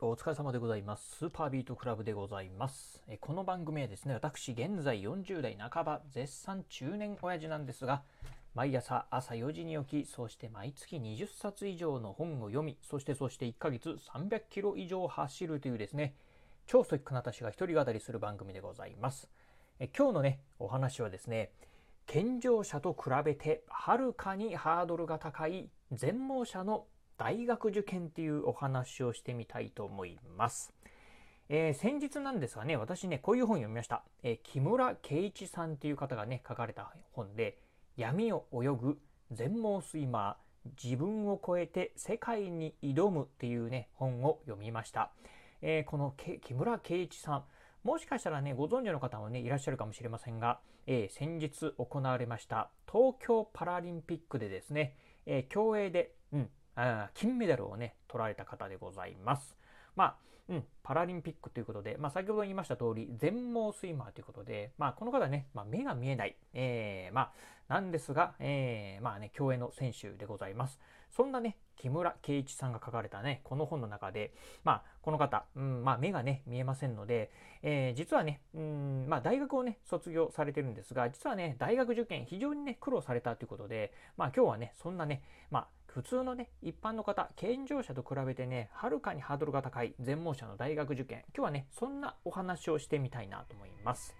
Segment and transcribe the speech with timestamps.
[0.00, 1.18] お疲れ様でございます。
[1.18, 3.00] スーパービートクラブでございます。
[3.06, 8.02] えこの番組はですね、私、現在40代半ば、絶賛中年親父なんですが、
[8.54, 16.16] 毎朝朝4時に起き、そして毎月20冊以上の本を読み、そしてそして1ヶ月300キロ以上走るというですね、
[16.66, 19.28] 超ストイックな私が一人語りする番組でございます。
[19.78, 21.52] え今日のね、お話はですね、
[22.06, 26.86] 健常者と比べてはるかにハードルが高い全盲者の
[27.16, 30.72] 大学受験っていうお話をしてみたいと思います。
[31.48, 34.02] えー先日なんですがね、私ね、こういう本読みました。
[34.22, 37.58] えー木村圭一さんっていう方がね、書かれた本で、
[37.96, 38.98] 闇を泳ぐ
[39.30, 45.12] 全盲スイマー、自分を超えて世界に挑むっていうね、本を読みました。
[45.60, 47.44] えーこの木村圭一さん、
[47.84, 54.96] もしかしたらね、ご存知の方もね、いらっしゃるかもしれませんが、えー先日行われました東京パラリンピックでですね、
[55.26, 59.56] えー競泳で、うん、あ金メダルをね、取られた方でございます。
[59.96, 60.16] まあ、
[60.48, 67.32] うん、パラリンピックということで、まあ、先ほど言いました通り、全盲スイマーということで、まあ、この方ね、まあ、目が見えない、えーま
[67.68, 70.78] あ、なんですが、えーまあね、競泳の選手でございます。
[71.10, 74.32] そんなね、木村圭一さんが書かれたね、この本の中で、
[74.64, 77.30] まあ、この方、うん、まあ、目がね、見えませんので、
[77.62, 94.16] えー実はね、うん、まあ、大学をね、卒業されてるんですが、実はね、大学受験、非常にね、苦労されたということで、まあ、今日はね、そんなね、まあ、普通のね、一般の方、健常者と比べてね、はるかにハードルが高い全盲者の大学受験、今日はね、そんなお話をしてみたいなと思います。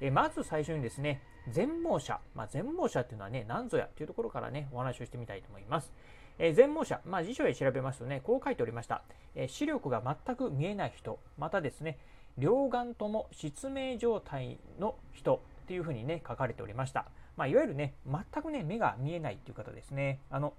[0.00, 5.92] えまず最初にですね、全盲者、まあ、全盲者っていうのはね、何ぞやというところからね、お話をしてみたいと思います。
[6.38, 9.02] えー全盲者、まあ、辞書で調べますとね、こう書いておりました。
[9.34, 11.98] えー視力が全く見えない人、またですね、
[12.38, 17.06] 両眼とも失明状態の人っていうふうにね、書かれておりました。
[17.36, 20.20] まあ、いわゆるね、全くね、目が見えないっていう方ですね。
[20.30, 20.54] あの、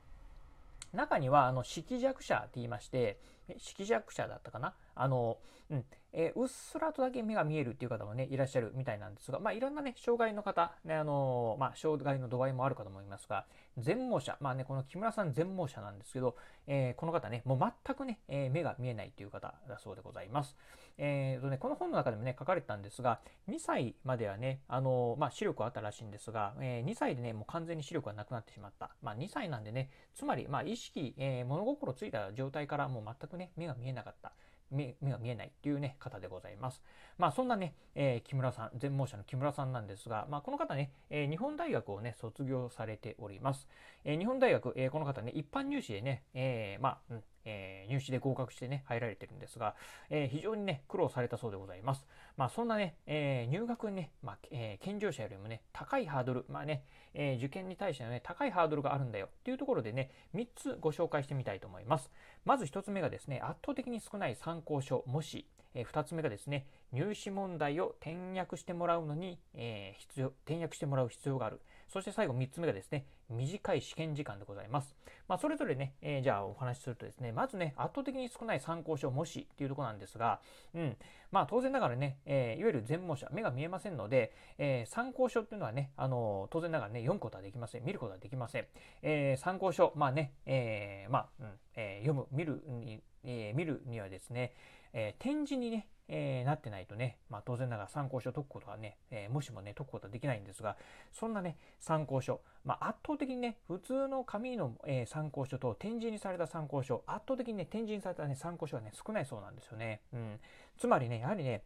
[0.93, 3.17] 中には、あの、色弱者って言いまして、
[3.57, 4.73] 色弱者だったかな？
[4.95, 5.37] あの、
[5.69, 13.45] うん、えーうっすらとだけ目が見えるっていう方もね、いらっしゃるみたいなんですが、まあ、いろんなね、障害の方、ね、あのーまあ、障害の度合いもあるかと思いますが、
[13.77, 16.35] 全盲者、まあね、この木村さん全盲者なんですけど、
[16.67, 20.55] えーこの方ね、もう全くね、えー目が見えないという方だそうでございます。
[20.97, 23.19] えーとね、この本の中でもね、書かれてたんですが、
[23.49, 28.91] 2歳まではね、あのまあ、視力はあったらしいんですが、え2歳でね、もう完全に視力がなくなってしまった。
[29.01, 34.33] まあ、2歳なんでね、つまり、まあ、意識、えー物心ついた状態からもう全くね、目が見えなかった。
[34.71, 36.81] 目目が見えないっていうね、方でございます。
[37.17, 43.67] まあ、そんなね、えー木村さん、全盲者の木村さんなんですが、まあ、この方ね、えー日本大学をね、卒業されております。
[44.03, 49.75] えー日本大学、えーこの方ね、一般入試でね、えーまあ、うんえー入試で合格してね、入られてるんですが、
[50.09, 52.05] えー非常にね、苦労されたそうでございます。
[52.35, 56.83] まあ、そんなね、えー入学にね、まあ、えー健常者よりもね、高いハードル、まあね、
[57.13, 62.11] えー受験に対してのね、高いハードルがあるんだよっていうところでね、3つご紹介してみたいと思います。
[62.43, 71.61] まず1つ目がですね、圧倒的に少ない参考書、もし、え2つ目がですね、入試問題を転訳してもらうのに、えー必要、転訳してもらう必要がある。
[71.87, 74.95] そして最後3つ目がですね、短い試験時間でございます。
[75.27, 80.39] まあ、それぞれね、えーじゃあお話しするとですね、まずね、圧倒的に少ない参考書、もしっていうところなんですが、
[80.73, 80.97] うん、
[81.31, 87.85] まあ当然ながらね、えーいわゆる全盲者、目が見えませんので、えー参考書っていうのはね、あの当然ながらね、読むことはできません。
[87.85, 88.65] 見ることはできません。
[89.01, 94.53] え参考書、まあね、えまあ、うんえ読む、見るに、え見るにはですね、
[94.93, 100.77] え展示にね、えーなってないとね、まあ当然ながら参考書を解くことはね、えーもしもね、解くことはできないんですが、
[101.11, 110.01] そんなね、参考書、まあ圧倒的にね、普通の紙の、えー参考書と展示にされた参考書、圧倒的にね、展示にされたね、参考書はね、少ないそうなんですよね。
[110.13, 110.39] うん。
[110.77, 111.63] つまりね、やはりね、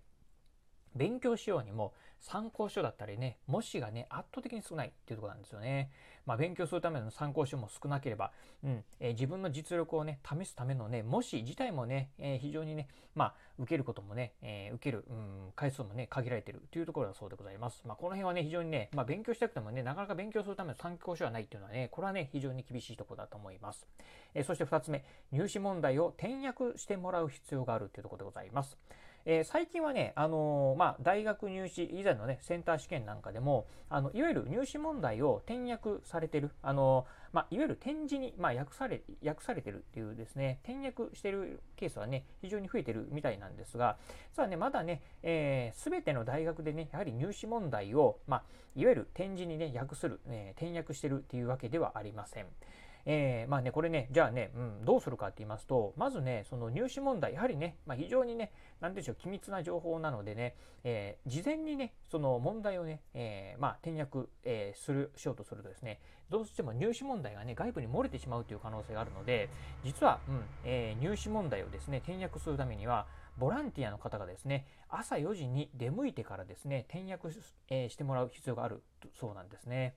[0.95, 5.89] 勉強しようにも参考書だったりね、模試がね、圧倒的に少ないっていうところなんですよね。
[6.25, 8.31] まあ、勉強するための参考書も少なければ、
[8.63, 17.81] うんえー自分の実力をね、試すためのね、模試自体もね、えー非常にね、まあ、受けることもね、えー受ける、うん、回数もね、限られてるというところだそうでございます。
[17.85, 23.87] まあ、この辺はね、非常にね、まあ、勉強したくてもね、なかなか勉強するための参考書はないっていうのはね、これはね、非常に厳しいところだと思います。
[24.33, 28.77] えそして2つ目、入試問題を転訳してもらう必要があるというところでございます。
[29.31, 43.97] えー最近はね、あのーまあ、大学入試以前のね、センター試験なんかでも、あのいわゆる入試問題を転訳されてる、あのーまあ、いわゆる展示に、まあ、訳され、訳されてるっていうですね、転訳してるケースはね、非常に増えてるみたいなんですが、
[44.31, 48.43] 実はね、まだね、す、えー、べ、ての大学でね、やはり入試問題を、まあ、
[48.75, 52.47] いわゆる展示にね、訳する、え転訳してるっていうわけではありません。
[53.05, 58.51] えー、まあね、これね、じゃあね、うん、どうするかって言いますと、まずね、その入試問題、やはりね、まあ、非常にね、
[58.81, 65.99] なんでしょう、機密な情報なのでね、えー、事前にね、その問題をね、えー、まあ、転訳、えする、しようとするとですね、
[66.29, 69.49] どうしても入試問題がね、外部に漏れてしまうという可能性があるので、
[69.83, 73.07] 実は、うん、え入試問題をですね、転訳するためには、
[73.39, 77.29] ボランティアの方がですね、朝4時に出向いてからですね、転訳、
[77.69, 79.95] えしてもらう必要があるそうなんですね。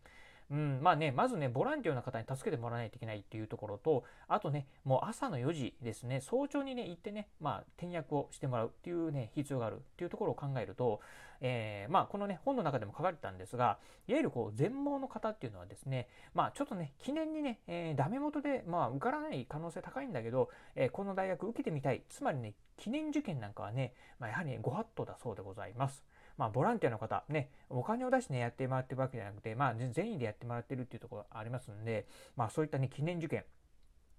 [0.53, 11.01] うん、まあね、まずね、ボランティアの方に助けてもらわないといけないっていうところと、あとね、もう朝の4時ですね、早朝にね、行ってね、まあ、転訳をしてもらうっていうね、必要があるっていうところを考えると、
[11.41, 22.03] えー、まあ、このね、本の中でも書かれてたんですが、いわゆるこう、全盲の方っていうのはですね、まあ、ちょっとね、記念にね、えー、ダメ元で、まあ、受からない可能性高いんだけど、えー、この大学受けてみたい。
[22.11, 26.05] つまりね、記念受験なんかはね、まあ、やはり、ね、ご法度だそうでございます。
[26.37, 32.07] まあ、ボランティアの方、ね、お金を出してね、やってもらってるわけじゃなくて、まあ、善意でやってもらってるっていうところがありますんで、
[32.37, 33.45] まあ、そういったね、記念受験、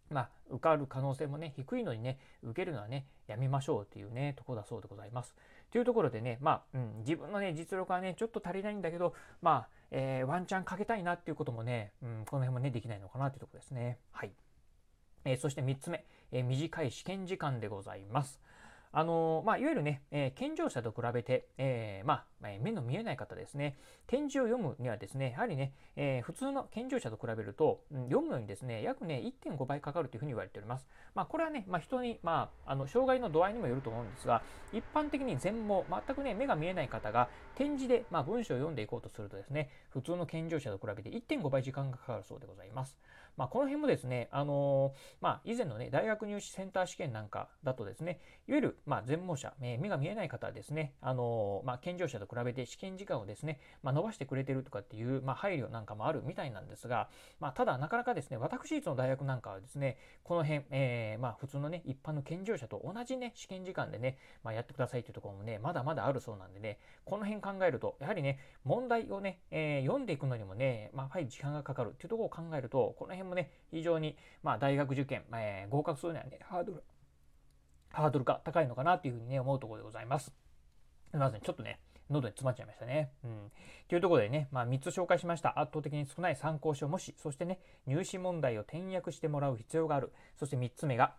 [0.10, 5.36] まあ、受かる可能性もね、低いのにね、受けるのはね、やめましょうっていうね、ところだそうでございます。
[5.72, 13.98] というところでね、まあ、うん、自分のね、実力はね、ちょっと足りないんだけど、まあ、えー、ワンチャンかけたいなっていうこともね、うん、この辺もね、できないのかなというところですね。
[14.12, 14.32] はい。
[15.26, 18.40] えー、そして3つ目、えー、短い試験時間でございます。
[18.96, 22.26] あのまあ、いわゆるね、えー、健常者と比べて、えー、まあ、
[22.62, 23.76] 目の見えない方ですね、
[24.06, 30.86] 展示を読むにはですね、やはりね、え、普通の健常者と比べると、読むのにですね、約ね、1.5倍かかるというふうに言われております。
[31.16, 42.96] まあ、これはね、まあ、人に、まあ、あの、障害の度合いにもよると思うんですが、一般的に全盲、全くね、目が見えない方が展示で、まあ、文章を読んでいこうとするとですね、普通の健常者と比べて1.5倍時間がかかるそうでございます。
[43.38, 57.10] まあ、この辺もですね、あのー、まあ、以前のね、大学入試センター試験なんかだとですね、いわゆる、まあ、全盲者、目が見えない方はですね、あのー、まあ、健常者と比べて試験時間をですね、まあ、伸ばしてくれてるとかっていう、まあ、配慮なんかもあるみたいなんですが、
[57.40, 76.84] まあ、ただ、なかなかですね、私立の大学なんかはですね、この辺、えー、まあ、普通のね、一般の健常者と同じね、試験時間でね、まあ、やってくださいというところもね、まだまだあるそうなんでね、この辺考えると、やはりね、問題をね、えー、読んでいくのにもね、まあ、やはり時間がかかるっていうところを考えると、この辺もね、非常に、まあ、大学受験、えー、合格するにはね、ハードル、
[77.92, 80.26] ハードルが高いのかなというふうにね、思うところでございます。
[80.26, 80.34] す
[81.14, 81.80] みません、ちょっとね、
[82.10, 83.12] 喉に詰まっちゃいましたね。
[83.24, 83.52] うん。
[83.88, 85.60] というところでね、まあ、3つ紹介しました。
[85.60, 90.12] 圧倒的に少ない参考書もし、そしてね、入試問題を転訳してもらう必要がある。
[90.38, 91.16] そして3つ目が、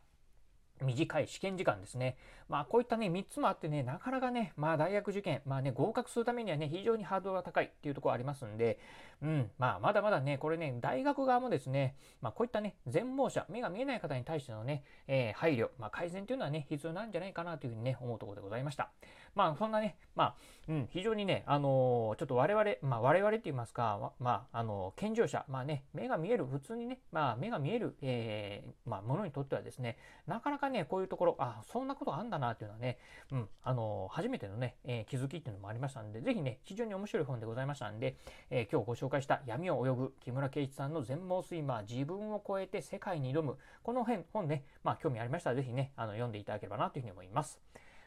[0.85, 2.17] 短い試験時間ですね。
[2.49, 8.79] まあこういったね、3つもあってね、なかなかね、まあ大学受験、まあね、合格するためにはね、非常にハードルが高いっていうところありますんで、
[9.23, 18.91] うん、まあまだまだね、これね、大学側もですね、まあこういったね、全盲者、目が見えない方に対してのね、えー、配慮、まあ改善というのはね、必要なんじゃないかなというふうにね、思うところでございました。
[19.35, 20.35] まあそんなね、まあ、
[20.69, 32.99] うん、非常にね、あのー、ちょっと我々、まあ我々って言いますか、まあ、あのー、健常者、まあね、目が見える、普通にね、まあ目が見える、えー、まあものにとってはですね、なかなかね、ねこういうところ、あ、そんなことあんだなっていうのはね、
[33.33, 38.19] うん、あの初めてのね、えー、気づきっていうのもありましたんで、ぜひね、非常に面白い本でございましたんで、
[38.51, 47.61] えー、今日ご紹介した闇を泳ぐ木村圭一さんの全盲スイマー、自分を超えて世界に挑む、この辺、本ね、まあ興味ありましたら、ぜひね、あの読んでいただければなというふうに思います。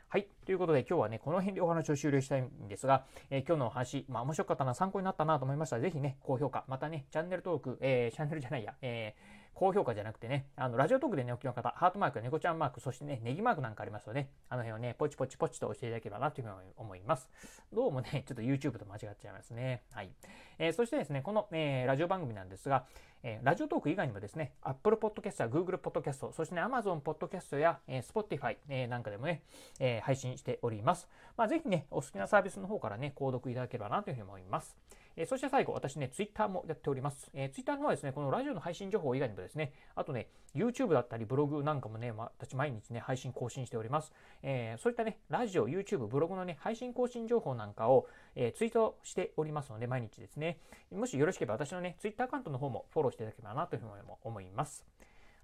[0.09, 0.27] はい。
[0.45, 17.27] ということで今日はね、この辺でお話を終了したいんですが、えー、今日のお話、まあ面白かったな、参考になったなと思いましたら、ぜひね、高評価、またね、チャンネル登録、えー、チャンネルじゃないや、えー高評価じゃなくてね、あの、ラジオトークでね、お聞きの方、ハートマーク、猫ちゃんマーク、そしてね、ネギマークなんかありますので、あの辺をね、ポチポチポチと押していただければなというふうに思います。
[17.73, 19.81] どうもね、ちょっと YouTube と間違っちゃいますね。
[19.93, 20.11] はい。
[20.59, 22.85] えー、そしてですね、この、えー、ラジオ番組なんですが、
[23.23, 29.41] えー、ラジオトーク以外にもですね、Apple Podcast や Google Podcast、そしてね、Amazon Podcast や、えー、Spotify、えー、なんかでもね、
[29.79, 31.09] えー、配信しております。
[31.35, 34.77] まあ、ぜひね、お好きなサービスの方からね、購読いただければなというふうに思います。
[35.17, 37.31] えそして最後、私ね、Twitter もやっております。
[37.33, 44.13] えー、Twitter の方はですね、このラジオの配信情報以外にもですね、あとね、YouTube だったりブログなんかもね、私毎日ね、配信更新しております。
[44.43, 50.59] えー、そういったね、ラジオ、YouTube、ブログのね、配信更新情報なんかを、えー、ツイートしておりますので、毎日ですね、
[50.91, 53.91] もしよろしければ私のね、Twitter アカウントの方もフォローしていただければなというふうに
[54.23, 54.85] 思います。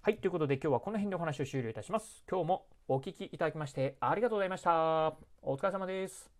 [0.02, 2.22] はい、ということで今日はこの辺でお話を終了いたします。
[2.30, 5.14] 今日もお聴きいただきましてありがとうございました。
[5.42, 6.33] お疲れ様です。